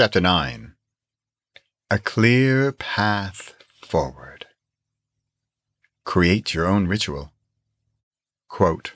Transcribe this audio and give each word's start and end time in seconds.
Chapter 0.00 0.20
9 0.20 0.74
A 1.90 1.98
Clear 1.98 2.70
Path 2.70 3.54
Forward. 3.82 4.46
Create 6.04 6.54
your 6.54 6.66
own 6.68 6.86
ritual. 6.86 7.32
Quote, 8.46 8.92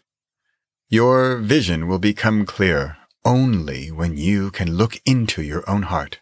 Your 0.88 1.38
vision 1.38 1.88
will 1.88 1.98
become 1.98 2.46
clear 2.46 2.98
only 3.24 3.90
when 3.90 4.16
you 4.16 4.52
can 4.52 4.76
look 4.76 5.00
into 5.04 5.42
your 5.42 5.68
own 5.68 5.82
heart. 5.82 6.20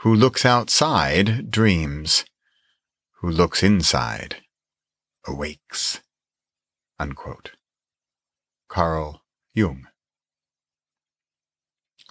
Who 0.00 0.14
looks 0.14 0.44
outside 0.44 1.50
dreams. 1.50 2.26
Who 3.22 3.30
looks 3.30 3.62
inside 3.62 4.42
awakes. 5.26 6.02
Unquote. 6.98 7.52
Carl 8.68 9.22
Jung. 9.54 9.86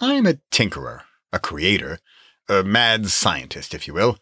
I'm 0.00 0.26
a 0.26 0.40
tinkerer, 0.50 1.02
a 1.34 1.38
creator, 1.40 1.98
a 2.48 2.62
mad 2.62 3.08
scientist, 3.08 3.74
if 3.74 3.86
you 3.86 3.92
will. 3.92 4.16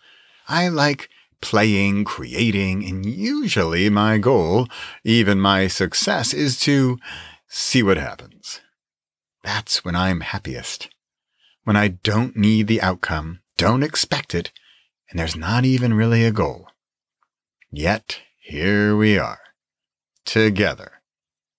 I 0.49 0.69
like 0.69 1.11
playing, 1.43 2.05
creating, 2.05 2.85
and 2.85 3.05
usually 3.05 3.91
my 3.91 4.17
goal, 4.17 4.67
even 5.05 5.39
my 5.39 5.67
success, 5.67 6.33
is 6.33 6.59
to 6.61 6.99
see 7.49 7.83
what 7.83 7.99
happens. 7.99 8.61
That's 9.45 9.85
when 9.85 9.95
I'm 9.95 10.21
happiest. 10.21 10.89
When 11.65 11.77
I 11.77 11.89
don't 11.89 12.37
need 12.37 12.67
the 12.67 12.81
outcome, 12.81 13.41
don't 13.59 13.83
expect 13.83 14.35
it, 14.35 14.51
and 15.11 15.19
there's 15.19 15.37
not 15.37 15.65
even 15.65 15.95
really 15.95 16.25
a 16.25 16.33
goal. 16.33 16.69
Yet, 17.71 18.21
here 18.39 18.97
we 18.97 19.19
are. 19.19 19.41
Together. 20.25 21.03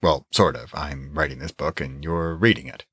Well, 0.01 0.25
sort 0.31 0.55
of. 0.55 0.73
I'm 0.73 1.13
writing 1.13 1.39
this 1.39 1.51
book 1.51 1.79
and 1.79 2.03
you're 2.03 2.35
reading 2.35 2.67
it. 2.67 2.85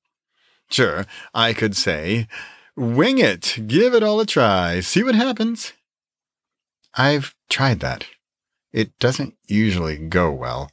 Sure, 0.71 1.05
I 1.35 1.53
could 1.53 1.77
say, 1.77 2.29
wing 2.77 3.19
it, 3.19 3.59
give 3.67 3.93
it 3.93 4.03
all 4.03 4.21
a 4.21 4.27
try, 4.27 4.81
see 4.81 5.03
what 5.03 5.17
happens. 5.17 5.73
I've 6.95 7.35
tried 7.49 7.81
that. 7.81 8.07
It 8.73 8.97
doesn't 9.01 9.35
usually 9.47 9.97
go 9.99 10.31
well, 10.31 10.71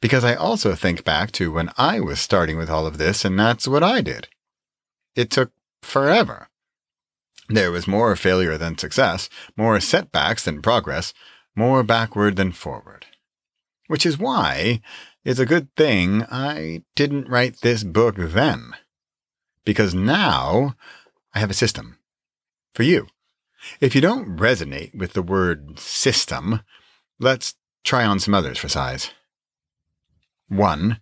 because 0.00 0.24
I 0.24 0.34
also 0.34 0.74
think 0.74 1.04
back 1.04 1.32
to 1.32 1.52
when 1.52 1.70
I 1.76 2.00
was 2.00 2.18
starting 2.18 2.56
with 2.56 2.70
all 2.70 2.86
of 2.86 2.96
this, 2.96 3.24
and 3.24 3.38
that's 3.38 3.68
what 3.68 3.82
I 3.82 4.00
did. 4.00 4.28
It 5.14 5.30
took 5.30 5.52
forever. 5.82 6.48
There 7.48 7.70
was 7.70 7.86
more 7.86 8.16
failure 8.16 8.56
than 8.56 8.78
success, 8.78 9.28
more 9.56 9.78
setbacks 9.80 10.44
than 10.44 10.62
progress, 10.62 11.12
more 11.54 11.82
backward 11.82 12.36
than 12.36 12.52
forward. 12.52 13.06
Which 13.86 14.04
is 14.04 14.18
why 14.18 14.80
it's 15.24 15.38
a 15.38 15.46
good 15.46 15.68
thing 15.76 16.24
I 16.30 16.82
didn't 16.94 17.28
write 17.28 17.60
this 17.60 17.84
book 17.84 18.16
then 18.16 18.72
because 19.66 19.94
now 19.94 20.74
I 21.34 21.40
have 21.40 21.50
a 21.50 21.54
system 21.54 21.98
for 22.72 22.84
you. 22.84 23.06
If 23.80 23.94
you 23.94 24.00
don't 24.00 24.38
resonate 24.38 24.94
with 24.94 25.12
the 25.12 25.22
word 25.22 25.78
system, 25.78 26.60
let's 27.20 27.54
try 27.84 28.06
on 28.06 28.18
some 28.18 28.32
others 28.32 28.56
for 28.56 28.68
size. 28.68 29.10
1. 30.48 31.00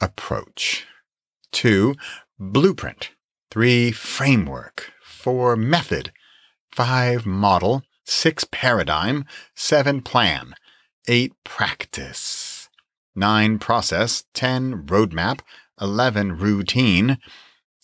Approach. 0.00 0.86
2. 1.52 1.94
Blueprint. 2.38 3.10
3. 3.50 3.90
Framework. 3.92 4.92
4. 5.02 5.56
Method. 5.56 6.12
5. 6.70 7.26
Model. 7.26 7.82
6. 8.04 8.44
Paradigm. 8.52 9.24
7. 9.54 10.02
Plan. 10.02 10.54
8. 11.08 11.32
Practice. 11.44 12.68
9. 13.16 13.58
Process. 13.58 14.24
10. 14.34 14.86
Roadmap. 14.86 15.40
11. 15.80 16.38
Routine. 16.38 17.18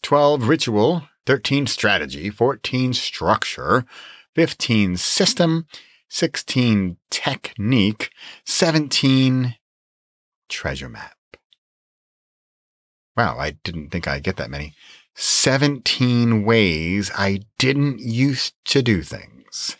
12 0.02 0.48
ritual, 0.48 1.08
13 1.26 1.66
strategy, 1.66 2.30
14 2.30 2.92
structure, 2.92 3.84
15 4.34 4.96
system, 4.96 5.66
16 6.08 6.96
technique, 7.10 8.10
17 8.44 9.56
treasure 10.48 10.88
map. 10.88 11.16
Wow, 13.16 13.38
I 13.38 13.52
didn't 13.62 13.90
think 13.90 14.08
I'd 14.08 14.22
get 14.22 14.36
that 14.36 14.50
many. 14.50 14.74
17 15.14 16.44
ways 16.44 17.10
I 17.16 17.40
didn't 17.58 18.00
used 18.00 18.54
to 18.66 18.82
do 18.82 19.02
things. 19.02 19.76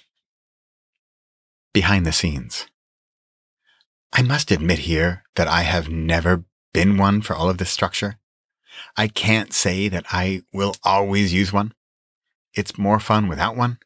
Behind 1.72 2.04
the 2.04 2.12
scenes. 2.12 2.66
I 4.12 4.20
must 4.20 4.50
admit 4.50 4.80
here 4.80 5.24
that 5.36 5.48
I 5.48 5.62
have 5.62 5.88
never 5.88 6.44
been 6.74 6.98
one 6.98 7.22
for 7.22 7.34
all 7.34 7.48
of 7.48 7.56
this 7.56 7.70
structure. 7.70 8.18
I 8.96 9.08
can't 9.08 9.52
say 9.52 9.88
that 9.88 10.06
I 10.10 10.42
will 10.52 10.74
always 10.82 11.32
use 11.32 11.52
one. 11.52 11.72
It's 12.54 12.78
more 12.78 13.00
fun 13.00 13.28
without 13.28 13.56
one. 13.56 13.78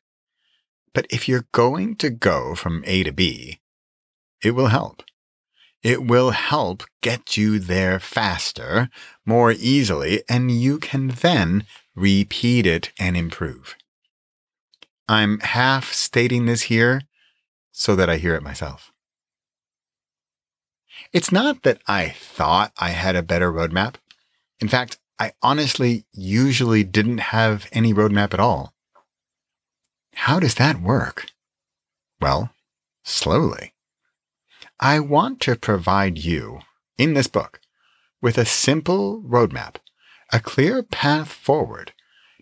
But 0.93 1.07
if 1.11 1.29
you're 1.29 1.47
going 1.53 1.97
to 1.97 2.11
go 2.11 2.55
from 2.55 2.83
A 2.87 3.03
to 3.05 3.13
B, 3.13 3.61
it 4.43 4.53
will 4.53 4.69
help. 4.69 5.03
It 5.83 6.05
will 6.05 6.31
help 6.31 6.85
get 7.01 7.37
you 7.37 7.59
there 7.59 8.01
faster, 8.01 8.89
more 9.25 9.53
easily, 9.53 10.23
and 10.29 10.51
you 10.51 10.79
can 10.79 11.09
then 11.09 11.65
repeat 11.95 12.67
it 12.67 12.93
and 12.99 13.17
improve. 13.17 13.77
I'm 15.09 15.39
half 15.41 15.93
stating 15.93 16.47
this 16.47 16.63
here 16.63 17.03
so 17.71 17.95
that 17.95 18.11
I 18.11 18.17
hear 18.17 18.35
it 18.35 18.43
myself. 18.43 18.91
It's 21.13 21.31
not 21.31 21.63
that 21.63 21.81
I 21.87 22.09
thought 22.09 22.73
I 22.79 22.91
had 22.91 23.15
a 23.15 23.23
better 23.23 23.53
roadmap. 23.53 23.97
In 24.61 24.69
fact, 24.69 24.99
I 25.19 25.33
honestly 25.43 26.05
usually 26.13 26.85
didn't 26.85 27.19
have 27.19 27.69
any 27.73 27.93
roadmap 27.93 28.35
at 28.35 28.41
all. 28.41 28.75
How 30.15 30.41
does 30.41 30.55
that 30.57 30.81
work? 30.81 31.27
Well, 32.21 32.51
slowly. 33.05 33.75
I 34.81 35.01
want 35.01 35.41
to 35.41 35.57
provide 35.57 36.19
you, 36.19 36.61
in 36.99 37.15
this 37.15 37.29
book, 37.29 37.61
with 38.21 38.37
a 38.37 38.45
simple 38.45 39.23
roadmap, 39.23 39.77
a 40.33 40.41
clear 40.41 40.83
path 40.83 41.33
forward 41.33 41.93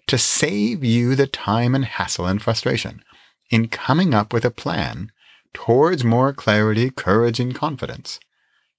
to 0.06 0.18
save 0.18 0.82
you 0.84 1.14
the 1.14 1.26
time 1.26 1.74
and 1.74 1.84
hassle 1.84 2.26
and 2.26 2.42
frustration 2.42 3.02
in 3.50 3.68
coming 3.68 4.14
up 4.14 4.32
with 4.32 4.44
a 4.44 4.50
plan 4.50 5.10
towards 5.52 6.04
more 6.04 6.32
clarity, 6.32 6.90
courage, 6.90 7.38
and 7.38 7.54
confidence 7.54 8.18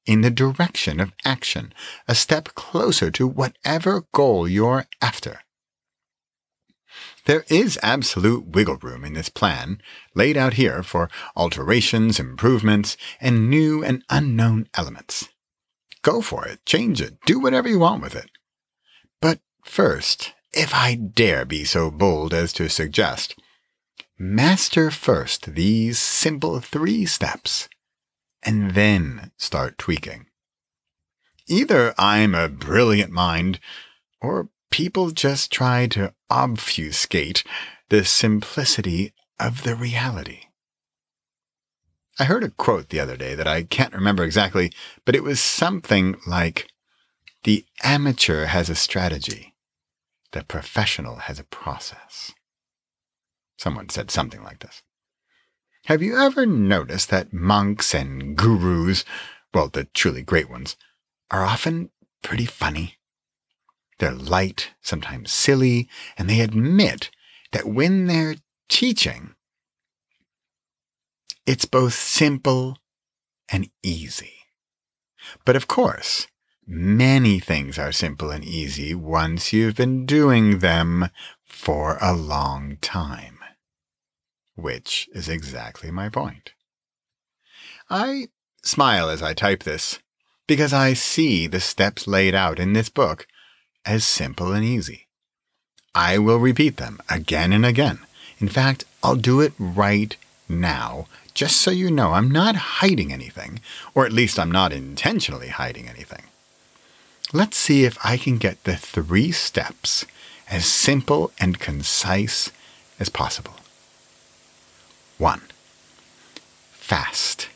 in 0.05 0.21
the 0.21 0.29
direction 0.29 0.99
of 0.99 1.13
action, 1.23 1.73
a 2.07 2.16
step 2.16 2.49
closer 2.55 3.11
to 3.11 3.27
whatever 3.27 4.05
goal 4.13 4.47
you're 4.47 4.85
after. 5.01 5.41
There 7.25 7.43
is 7.49 7.79
absolute 7.81 8.47
wiggle 8.47 8.77
room 8.77 9.03
in 9.03 9.13
this 9.13 9.29
plan, 9.29 9.81
laid 10.13 10.38
out 10.38 10.53
here 10.53 10.83
for 10.83 11.09
alterations, 11.35 12.19
improvements, 12.19 12.97
and 13.19 13.49
new 13.49 13.83
and 13.83 14.03
unknown 14.09 14.67
elements. 14.75 15.29
Go 16.03 16.22
for 16.22 16.47
it, 16.47 16.63
change 16.66 17.01
it, 17.01 17.17
do 17.25 17.39
whatever 17.39 17.67
you 17.67 17.79
want 17.79 18.03
with 18.03 18.16
it. 18.16 18.29
But 19.22 19.39
first, 19.63 20.33
if 20.53 20.73
I 20.73 20.93
dare 20.95 21.45
be 21.45 21.63
so 21.63 21.89
bold 21.89 22.33
as 22.33 22.53
to 22.53 22.69
suggest, 22.69 23.35
master 24.19 24.91
first 24.91 25.55
these 25.55 25.97
simple 25.97 26.59
three 26.59 27.05
steps 27.05 27.67
and 28.45 28.72
then 28.72 29.31
start 29.38 29.78
tweaking. 29.78 30.28
Either 31.47 31.94
I'm 31.97 32.33
a 32.33 32.47
brilliant 32.47 33.11
mind, 33.11 33.59
or 34.22 34.50
people 34.72 35.11
just 35.11 35.51
try 35.51 35.88
to 35.88 36.13
obfuscate 36.29 37.44
the 37.89 38.05
simplicity 38.05 39.13
of 39.39 39.63
the 39.63 39.75
reality. 39.75 40.41
I 42.17 42.25
heard 42.25 42.44
a 42.44 42.50
quote 42.50 42.89
the 42.89 43.00
other 43.00 43.17
day 43.17 43.35
that 43.35 43.47
I 43.47 43.63
can't 43.63 43.94
remember 43.94 44.23
exactly, 44.23 44.72
but 45.03 45.16
it 45.16 45.23
was 45.23 45.39
something 45.39 46.16
like 46.25 46.69
The 47.44 47.66
amateur 47.84 48.45
has 48.45 48.69
a 48.69 48.75
strategy, 48.75 49.53
the 50.31 50.44
professional 50.44 51.17
has 51.17 51.39
a 51.39 51.44
process. 51.44 52.31
Someone 53.58 53.90
said 53.90 54.09
something 54.09 54.43
like 54.43 54.59
this. 54.59 54.81
Have 55.85 56.02
you 56.02 56.17
ever 56.17 56.47
noticed 56.47 57.11
that 57.11 57.32
monks 57.32 57.93
and 57.93 58.35
gurus, 58.35 59.05
well, 59.53 59.70
the 59.70 59.85
truly 59.93 60.23
great 60.23 60.49
ones, 60.49 60.76
are 61.29 61.46
often 61.46 61.91
pretty 62.23 62.47
funny? 62.47 62.97
They're 63.99 64.11
light, 64.11 64.72
sometimes 64.82 65.32
silly, 65.32 65.87
and 66.17 66.28
they 66.28 66.40
admit 66.40 67.11
that 67.52 67.67
when 67.67 68.08
they're 68.08 68.37
teaching, 68.67 69.35
it's 71.46 71.66
both 71.66 71.93
simple 71.93 72.79
and 73.47 73.70
easy. 73.84 74.34
But 75.46 75.55
of 75.55 75.67
course, 75.67 76.26
many 76.66 77.40
things 77.40 77.78
are 77.78 77.91
simple 77.91 78.32
and 78.32 78.43
easy 78.43 78.96
once 78.96 79.53
you've 79.53 79.76
been 79.76 80.08
doing 80.08 80.59
them 80.59 81.11
for 81.43 81.99
a 82.02 82.11
long 82.11 82.78
time 82.82 83.34
which 84.55 85.09
is 85.13 85.29
exactly 85.29 85.91
my 85.91 86.09
point. 86.09 86.53
I 87.90 88.28
smile 88.63 89.09
as 89.09 89.22
I 89.22 89.34
type 89.34 89.63
this 89.63 89.99
because 90.47 90.73
I 90.73 90.93
see 90.93 91.47
the 91.47 91.59
steps 91.59 92.07
laid 92.07 92.34
out 92.34 92.59
in 92.59 92.73
this 92.73 92.90
book 92.90 93.28
as 93.85 94.05
simple 94.05 94.53
and 94.53 94.66
easy. 94.66 95.07
I 95.93 96.17
will 96.17 96.40
repeat 96.40 96.78
them 96.78 96.99
again 97.09 97.53
and 97.53 97.66
again. 97.66 97.99
In 98.40 98.49
fact, 98.49 98.84
I'll 99.03 99.16
do 99.16 99.40
it 99.40 99.53
right 99.57 100.16
now, 100.49 101.08
just 101.34 101.58
so 101.58 101.72
you 101.72 101.90
know 101.90 102.13
I'm 102.13 102.29
not 102.29 102.55
hiding 102.55 103.13
anything, 103.13 103.59
or 103.93 104.05
at 104.05 104.11
least 104.11 104.37
I'm 104.37 104.51
not 104.51 104.73
intentionally 104.73 105.49
hiding 105.49 105.87
anything. 105.87 106.23
Let's 107.34 107.58
see 107.58 107.85
if 107.85 107.97
I 108.03 108.17
can 108.17 108.37
get 108.37 108.63
the 108.63 108.75
three 108.75 109.31
steps 109.31 110.05
as 110.49 110.66
simple 110.66 111.31
and 111.40 111.59
concise 111.59 112.51
as 112.99 113.09
possible. 113.09 113.55
1. 115.17 115.41
Fast. 116.73 117.47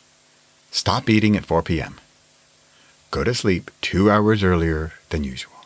Stop 0.71 1.09
eating 1.09 1.35
at 1.35 1.45
4 1.45 1.61
p.m. 1.61 1.95
Go 3.11 3.25
to 3.25 3.33
sleep 3.33 3.69
two 3.81 4.09
hours 4.09 4.43
earlier 4.43 4.93
than 5.09 5.25
usual. 5.25 5.65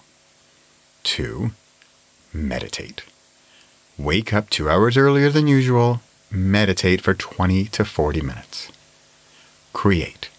2. 1.04 1.52
Meditate. 2.34 3.04
Wake 3.98 4.34
up 4.34 4.50
two 4.50 4.70
hours 4.72 4.98
earlier 4.98 5.30
than 5.30 5.46
usual. 5.46 6.02
Meditate 6.32 7.00
for 7.00 7.14
20 7.14 7.66
to 7.66 7.86
40 7.86 8.22
minutes. 8.22 8.72
Create. 9.72 10.30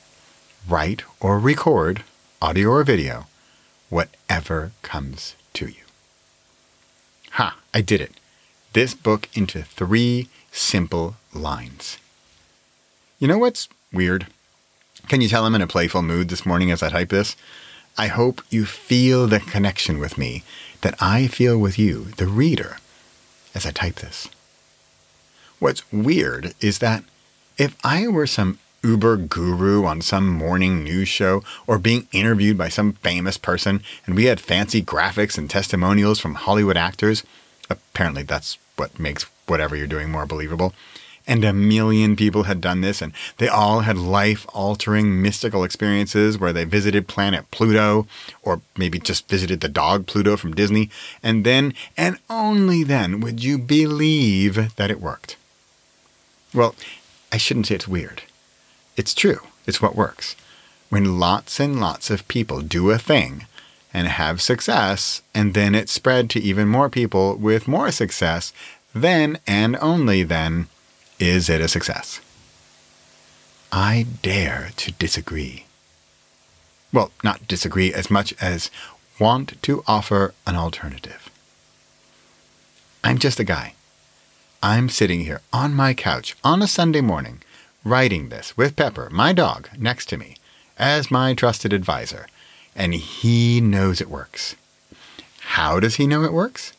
Write 0.68 1.04
or 1.20 1.38
record, 1.38 2.02
audio 2.42 2.70
or 2.70 2.82
video, 2.82 3.26
whatever 3.90 4.72
comes 4.82 5.36
to 5.52 5.66
you. 5.66 5.84
Ha, 7.32 7.56
I 7.72 7.80
did 7.80 8.00
it. 8.00 8.12
This 8.72 8.92
book 8.94 9.28
into 9.34 9.62
three 9.62 10.28
simple 10.54 11.16
lines. 11.34 11.98
You 13.18 13.26
know 13.26 13.38
what's 13.38 13.68
weird? 13.92 14.28
Can 15.08 15.20
you 15.20 15.28
tell 15.28 15.44
I'm 15.44 15.54
in 15.54 15.62
a 15.62 15.66
playful 15.66 16.02
mood 16.02 16.28
this 16.28 16.46
morning 16.46 16.70
as 16.70 16.82
I 16.82 16.90
type 16.90 17.08
this? 17.08 17.36
I 17.98 18.06
hope 18.06 18.40
you 18.50 18.64
feel 18.64 19.26
the 19.26 19.40
connection 19.40 19.98
with 19.98 20.16
me 20.16 20.44
that 20.82 20.94
I 21.00 21.26
feel 21.26 21.58
with 21.58 21.78
you, 21.78 22.04
the 22.16 22.26
reader, 22.26 22.78
as 23.54 23.66
I 23.66 23.72
type 23.72 23.96
this. 23.96 24.28
What's 25.58 25.90
weird 25.92 26.54
is 26.60 26.78
that 26.78 27.04
if 27.58 27.76
I 27.84 28.08
were 28.08 28.26
some 28.26 28.58
Uber 28.82 29.16
guru 29.16 29.84
on 29.84 30.02
some 30.02 30.28
morning 30.28 30.84
news 30.84 31.08
show 31.08 31.42
or 31.66 31.78
being 31.78 32.06
interviewed 32.12 32.58
by 32.58 32.68
some 32.68 32.92
famous 32.94 33.38
person 33.38 33.82
and 34.06 34.14
we 34.14 34.26
had 34.26 34.40
fancy 34.40 34.82
graphics 34.82 35.38
and 35.38 35.48
testimonials 35.48 36.20
from 36.20 36.34
Hollywood 36.34 36.76
actors, 36.76 37.24
apparently 37.70 38.22
that's 38.22 38.58
what 38.76 38.98
makes 39.00 39.26
whatever 39.46 39.76
you're 39.76 39.86
doing 39.86 40.10
more 40.10 40.26
believable 40.26 40.74
and 41.26 41.44
a 41.44 41.52
million 41.52 42.16
people 42.16 42.44
had 42.44 42.60
done 42.60 42.80
this, 42.80 43.00
and 43.00 43.12
they 43.38 43.48
all 43.48 43.80
had 43.80 43.96
life 43.96 44.46
altering 44.52 45.22
mystical 45.22 45.64
experiences 45.64 46.38
where 46.38 46.52
they 46.52 46.64
visited 46.64 47.08
planet 47.08 47.50
Pluto, 47.50 48.06
or 48.42 48.60
maybe 48.76 48.98
just 48.98 49.28
visited 49.28 49.60
the 49.60 49.68
dog 49.68 50.06
Pluto 50.06 50.36
from 50.36 50.54
Disney, 50.54 50.90
and 51.22 51.44
then, 51.44 51.72
and 51.96 52.18
only 52.28 52.84
then, 52.84 53.20
would 53.20 53.42
you 53.42 53.58
believe 53.58 54.76
that 54.76 54.90
it 54.90 55.00
worked. 55.00 55.36
Well, 56.52 56.74
I 57.32 57.38
shouldn't 57.38 57.66
say 57.66 57.76
it's 57.76 57.88
weird. 57.88 58.22
It's 58.96 59.14
true, 59.14 59.40
it's 59.66 59.80
what 59.80 59.96
works. 59.96 60.36
When 60.90 61.18
lots 61.18 61.58
and 61.58 61.80
lots 61.80 62.10
of 62.10 62.28
people 62.28 62.60
do 62.60 62.90
a 62.90 62.98
thing, 62.98 63.46
and 63.96 64.08
have 64.08 64.42
success, 64.42 65.22
and 65.32 65.54
then 65.54 65.72
it's 65.72 65.92
spread 65.92 66.28
to 66.28 66.40
even 66.40 66.66
more 66.66 66.90
people 66.90 67.36
with 67.36 67.68
more 67.68 67.92
success, 67.92 68.52
then 68.94 69.38
and 69.46 69.76
only 69.76 70.22
then 70.22 70.68
is 71.18 71.48
it 71.48 71.60
a 71.60 71.68
success? 71.68 72.20
I 73.72 74.06
dare 74.22 74.70
to 74.76 74.92
disagree. 74.92 75.66
Well, 76.92 77.10
not 77.24 77.48
disagree 77.48 77.92
as 77.92 78.08
much 78.08 78.32
as 78.40 78.70
want 79.18 79.60
to 79.62 79.82
offer 79.86 80.32
an 80.46 80.54
alternative. 80.54 81.28
I'm 83.02 83.18
just 83.18 83.40
a 83.40 83.44
guy. 83.44 83.74
I'm 84.62 84.88
sitting 84.88 85.20
here 85.20 85.40
on 85.52 85.74
my 85.74 85.92
couch 85.92 86.36
on 86.44 86.62
a 86.62 86.68
Sunday 86.68 87.00
morning, 87.00 87.42
writing 87.84 88.28
this 88.28 88.56
with 88.56 88.76
Pepper, 88.76 89.10
my 89.10 89.32
dog, 89.32 89.68
next 89.76 90.08
to 90.10 90.16
me, 90.16 90.36
as 90.78 91.10
my 91.10 91.34
trusted 91.34 91.72
advisor, 91.72 92.28
and 92.76 92.94
he 92.94 93.60
knows 93.60 94.00
it 94.00 94.08
works. 94.08 94.54
How 95.40 95.80
does 95.80 95.96
he 95.96 96.06
know 96.06 96.22
it 96.22 96.32
works? 96.32 96.73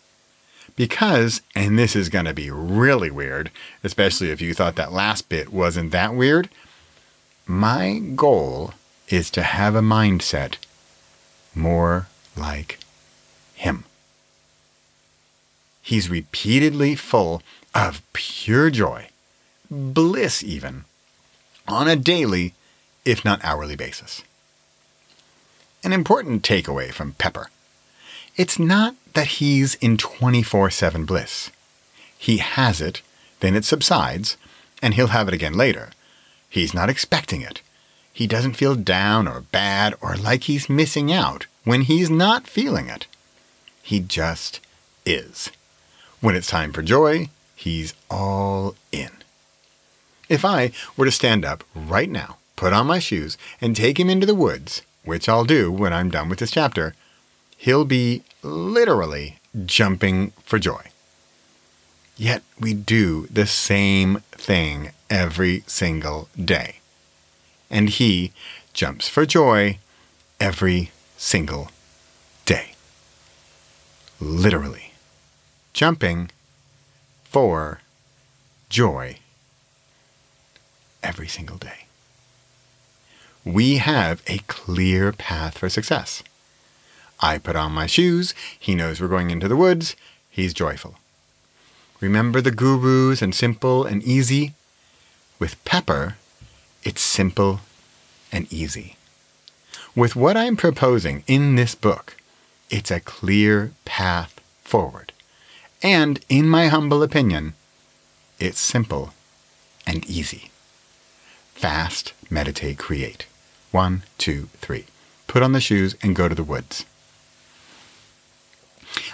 Because, 0.76 1.42
and 1.56 1.80
this 1.80 1.96
is 1.96 2.10
going 2.10 2.26
to 2.26 2.34
be 2.34 2.52
really 2.52 3.10
weird, 3.10 3.50
especially 3.84 4.30
if 4.32 4.42
you 4.42 4.54
thought 4.54 4.76
that 4.76 4.92
last 4.92 5.30
bit 5.30 5.54
wasn't 5.54 5.92
that 5.92 6.14
weird, 6.14 6.50
my 7.48 8.00
goal 8.00 8.74
is 9.08 9.30
to 9.32 9.44
have 9.44 9.76
a 9.76 9.82
mindset 9.82 10.56
more 11.54 12.08
like 12.36 12.80
him. 13.54 13.86
He's 15.82 16.10
repeatedly 16.10 16.96
full 16.96 17.42
of 17.74 18.02
pure 18.12 18.70
joy, 18.70 19.10
bliss 19.70 20.44
even, 20.44 20.84
on 21.68 21.88
a 21.88 21.96
daily, 21.96 22.54
if 23.06 23.24
not 23.24 23.44
hourly 23.46 23.76
basis. 23.76 24.24
An 25.84 25.94
important 25.94 26.44
takeaway 26.44 26.92
from 26.92 27.14
Pepper 27.14 27.50
it's 28.38 28.60
not 28.60 28.96
that 29.14 29.28
he's 29.28 29.76
in 29.76 29.98
24 29.98 30.70
7 30.70 31.06
bliss. 31.06 31.52
He 32.18 32.38
has 32.38 32.82
it, 32.82 33.02
then 33.40 33.56
it 33.56 33.66
subsides, 33.66 34.38
and 34.82 34.94
he'll 34.94 35.08
have 35.08 35.28
it 35.28 35.34
again 35.34 35.54
later. 35.54 35.90
He's 36.50 36.74
not 36.74 36.90
expecting 36.90 37.42
it. 37.42 37.62
He 38.12 38.28
doesn't 38.28 38.54
feel 38.54 38.76
down 38.76 39.28
or 39.28 39.42
bad 39.42 39.94
or 40.02 40.16
like 40.16 40.44
he's 40.44 40.70
missing 40.70 41.12
out 41.12 41.48
when 41.64 41.82
he's 41.82 42.10
not 42.10 42.48
feeling 42.48 42.88
it. 42.88 43.08
He 43.84 44.00
just 44.00 44.62
is. 45.06 45.52
When 46.22 46.36
it's 46.36 46.48
time 46.48 46.72
for 46.72 46.82
joy, 46.82 47.30
he's 47.56 47.94
all 48.10 48.76
in. 48.92 49.12
If 50.28 50.44
I 50.44 50.72
were 50.98 51.06
to 51.06 51.12
stand 51.12 51.46
up 51.46 51.64
right 51.76 52.10
now, 52.10 52.38
put 52.56 52.74
on 52.74 52.88
my 52.88 53.00
shoes, 53.00 53.38
and 53.62 53.76
take 53.76 54.00
him 54.00 54.10
into 54.10 54.26
the 54.26 54.34
woods, 54.34 54.82
which 55.04 55.30
I'll 55.30 55.46
do 55.46 55.72
when 55.72 55.94
I'm 55.94 56.10
done 56.10 56.30
with 56.30 56.40
this 56.40 56.52
chapter, 56.52 56.96
he'll 57.58 57.86
be 57.86 58.24
literally 58.44 59.40
jumping 59.66 60.32
for 60.44 60.60
joy. 60.60 60.84
Yet 62.18 62.44
we 62.60 62.74
do 62.74 63.28
the 63.28 63.46
same 63.46 64.22
thing 64.32 64.92
every 65.10 65.64
single 65.68 66.30
day. 66.42 66.80
And 67.70 67.90
he 67.90 68.32
jumps 68.74 69.10
for 69.10 69.26
joy 69.26 69.80
every 70.40 70.92
single 71.18 71.72
day. 72.46 72.74
Literally. 74.20 74.94
Jumping 75.74 76.32
for 77.24 77.82
joy 78.70 79.18
every 81.04 81.28
single 81.28 81.58
day. 81.58 81.86
We 83.44 83.78
have 83.78 84.24
a 84.26 84.40
clear 84.48 85.12
path 85.12 85.58
for 85.58 85.70
success. 85.70 86.24
I 87.20 87.38
put 87.38 87.56
on 87.56 87.72
my 87.72 87.86
shoes. 87.86 88.34
He 88.60 88.76
knows 88.76 89.00
we're 89.00 89.08
going 89.08 89.32
into 89.32 89.48
the 89.48 89.56
woods. 89.56 89.96
He's 90.30 90.54
joyful. 90.54 90.96
Remember 92.02 92.42
the 92.42 92.52
gurus 92.52 93.22
and 93.22 93.34
simple 93.34 93.86
and 93.86 94.04
easy? 94.04 94.54
With 95.40 95.64
Pepper, 95.66 96.18
it's 96.84 97.02
simple 97.02 97.62
and 98.32 98.52
easy. 98.52 98.98
With 99.96 100.16
what 100.16 100.36
I'm 100.36 100.58
proposing 100.58 101.24
in 101.26 101.56
this 101.56 101.74
book, 101.74 102.18
it's 102.70 102.92
a 102.92 103.00
clear 103.00 103.72
path 103.86 104.42
forward. 104.64 105.14
And, 105.82 106.20
in 106.30 106.50
my 106.50 106.68
humble 106.68 107.02
opinion, 107.02 107.54
it's 108.40 108.60
simple 108.60 109.14
and 109.88 110.06
easy. 110.06 110.52
Fast, 111.54 112.14
meditate, 112.30 112.78
create. 112.78 113.26
One, 113.72 114.04
two, 114.18 114.50
three. 114.58 114.86
Put 115.28 115.44
on 115.44 115.54
the 115.54 115.62
shoes 115.62 115.96
and 116.02 116.16
go 116.16 116.28
to 116.28 116.36
the 116.36 116.44
woods. 116.44 116.86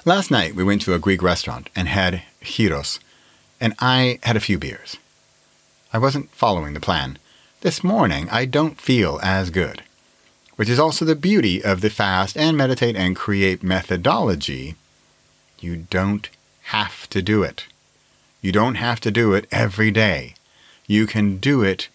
Last 0.04 0.32
night 0.32 0.56
we 0.56 0.64
went 0.64 0.82
to 0.84 0.96
a 0.96 1.00
Greek 1.00 1.22
restaurant 1.22 1.70
and 1.76 1.88
had 1.88 2.24
gyros, 2.42 3.00
and 3.60 3.76
I 3.78 4.18
had 4.24 4.36
a 4.36 4.40
few 4.40 4.58
beers. 4.58 4.98
I 5.94 6.00
wasn't 6.00 6.32
following 6.32 6.74
the 6.74 6.80
plan. 6.80 7.20
This 7.60 7.84
morning 7.84 8.28
I 8.32 8.46
don't 8.46 8.82
feel 8.82 9.20
as 9.22 9.52
good, 9.52 9.84
which 10.56 10.70
is 10.70 10.80
also 10.80 11.06
the 11.06 11.16
beauty 11.16 11.64
of 11.64 11.82
the 11.82 11.92
fast 11.92 12.36
and 12.36 12.58
meditate 12.58 12.96
and 12.96 13.16
create 13.16 13.62
methodology. 13.62 14.74
You 15.60 15.86
don't 15.92 16.30
have 16.64 17.08
to 17.12 17.22
do 17.22 17.44
it. 17.44 17.68
You 18.42 18.52
don't 18.52 18.76
have 18.76 19.00
to 19.02 19.12
do 19.12 19.36
it 19.36 19.46
every 19.52 19.92
day. 19.92 20.34
You 20.88 21.06
can 21.06 21.38
do 21.38 21.62
it 21.62 21.90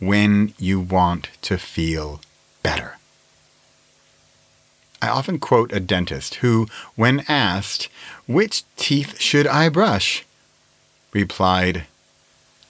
when 0.00 0.52
you 0.58 0.80
want 0.80 1.30
to 1.42 1.56
feel 1.56 2.20
better. 2.62 2.97
I 5.00 5.08
often 5.08 5.38
quote 5.38 5.72
a 5.72 5.80
dentist 5.80 6.36
who, 6.36 6.66
when 6.96 7.24
asked, 7.28 7.88
Which 8.26 8.64
teeth 8.76 9.20
should 9.20 9.46
I 9.46 9.68
brush? 9.68 10.24
replied, 11.12 11.86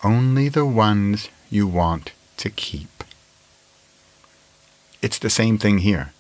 Only 0.05 0.49
the 0.49 0.67
ones 0.67 1.29
you 1.51 1.67
want 1.67 2.13
to 2.37 2.51
keep. 2.51 3.05
It's 5.01 5.19
the 5.19 5.31
same 5.31 5.59
thing 5.59 5.79
here. 5.79 6.13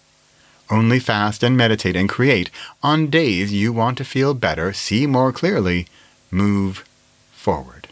Only 0.70 0.98
fast 0.98 1.42
and 1.42 1.56
meditate 1.56 1.96
and 1.96 2.08
create 2.08 2.50
on 2.82 3.08
days 3.08 3.52
you 3.52 3.72
want 3.72 3.98
to 3.98 4.04
feel 4.04 4.34
better, 4.34 4.72
see 4.72 5.06
more 5.06 5.32
clearly, 5.32 5.88
move 6.30 6.84
forward. 7.32 7.88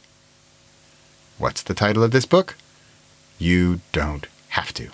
What's 1.38 1.62
the 1.62 1.74
title 1.74 2.02
of 2.02 2.10
this 2.10 2.26
book? 2.26 2.56
You 3.38 3.80
don't 3.92 4.26
have 4.50 4.72
to. 4.74 4.90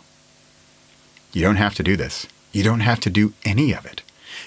You 1.32 1.42
don't 1.42 1.56
have 1.56 1.74
to 1.74 1.82
do 1.82 1.96
this. 1.96 2.26
You 2.52 2.62
don't 2.62 2.80
have 2.80 3.00
to 3.00 3.10
do 3.10 3.32
any 3.44 3.72
of 3.72 3.86
it. 3.86 4.02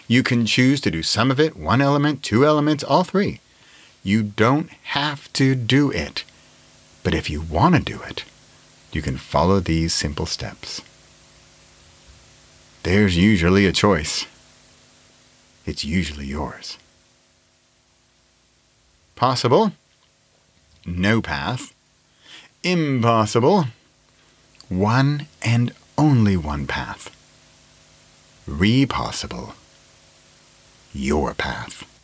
You 0.07 0.21
can 0.21 0.45
choose 0.45 0.79
to 0.81 0.91
do 0.91 1.01
some 1.01 1.31
of 1.31 1.39
it, 1.39 1.57
one 1.57 1.81
element, 1.81 2.21
two 2.23 2.45
elements, 2.45 2.83
all 2.83 3.03
three. 3.03 3.39
You 4.03 4.21
don't 4.21 4.69
have 4.69 5.31
to 5.33 5.55
do 5.55 5.89
it. 5.89 6.23
But 7.03 7.15
if 7.15 7.29
you 7.29 7.41
want 7.41 7.75
to 7.75 7.81
do 7.81 8.01
it, 8.03 8.23
you 8.91 9.01
can 9.01 9.17
follow 9.17 9.59
these 9.59 9.93
simple 9.93 10.27
steps. 10.27 10.81
There's 12.83 13.17
usually 13.17 13.65
a 13.65 13.71
choice. 13.71 14.27
It's 15.65 15.83
usually 15.83 16.27
yours. 16.27 16.77
Possible? 19.15 19.71
No 20.85 21.21
path. 21.21 21.73
Impossible? 22.63 23.65
One 24.69 25.25
and 25.41 25.73
only 25.97 26.37
one 26.37 26.67
path. 26.67 27.14
Repossible. 28.47 29.55
Your 30.93 31.33
path. 31.33 31.94